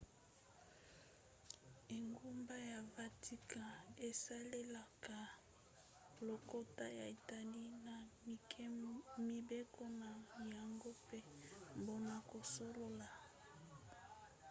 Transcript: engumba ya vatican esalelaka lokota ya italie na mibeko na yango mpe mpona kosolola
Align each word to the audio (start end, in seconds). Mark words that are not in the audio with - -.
engumba 1.97 2.55
ya 2.71 2.79
vatican 2.95 3.85
esalelaka 4.09 5.19
lokota 6.25 6.85
ya 6.99 7.05
italie 7.17 7.71
na 7.87 7.95
mibeko 9.29 9.83
na 10.01 10.09
yango 10.57 10.89
mpe 11.03 11.17
mpona 11.81 12.15
kosolola 12.29 13.09